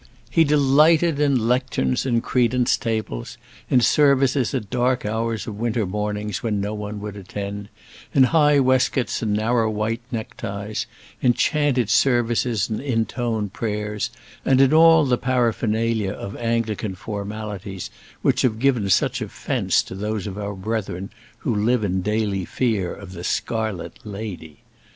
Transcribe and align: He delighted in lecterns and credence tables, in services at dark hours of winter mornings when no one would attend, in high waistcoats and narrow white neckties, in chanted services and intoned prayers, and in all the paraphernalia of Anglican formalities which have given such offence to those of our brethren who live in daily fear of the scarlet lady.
He 0.31 0.43
delighted 0.43 1.19
in 1.19 1.47
lecterns 1.47 2.07
and 2.07 2.23
credence 2.23 2.75
tables, 2.75 3.37
in 3.69 3.81
services 3.81 4.51
at 4.55 4.71
dark 4.71 5.05
hours 5.05 5.45
of 5.45 5.59
winter 5.59 5.85
mornings 5.85 6.41
when 6.41 6.59
no 6.59 6.73
one 6.73 6.99
would 7.01 7.15
attend, 7.15 7.69
in 8.11 8.23
high 8.23 8.59
waistcoats 8.59 9.21
and 9.21 9.33
narrow 9.35 9.69
white 9.69 10.01
neckties, 10.11 10.87
in 11.21 11.35
chanted 11.35 11.91
services 11.91 12.67
and 12.67 12.79
intoned 12.81 13.53
prayers, 13.53 14.09
and 14.43 14.59
in 14.59 14.73
all 14.73 15.05
the 15.05 15.19
paraphernalia 15.19 16.13
of 16.13 16.35
Anglican 16.37 16.95
formalities 16.95 17.91
which 18.23 18.41
have 18.41 18.57
given 18.57 18.89
such 18.89 19.21
offence 19.21 19.83
to 19.83 19.93
those 19.93 20.25
of 20.25 20.35
our 20.35 20.55
brethren 20.55 21.11
who 21.45 21.53
live 21.53 21.83
in 21.83 22.01
daily 22.01 22.43
fear 22.43 22.91
of 22.91 23.11
the 23.11 23.23
scarlet 23.23 23.99
lady. 24.03 24.61